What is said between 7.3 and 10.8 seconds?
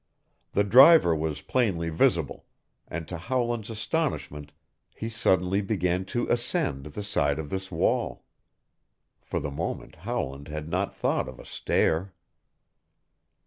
of this wall. For the moment Howland had